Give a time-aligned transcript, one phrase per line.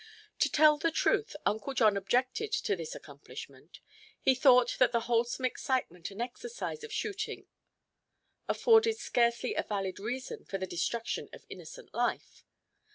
[0.39, 3.81] To tell the truth, Uncle John objected to this accomplishment;
[4.19, 7.45] he thought that the wholesome excitement and exercise of shooting
[8.47, 12.43] afforded scarcely a valid reason for the destruction of innocent life.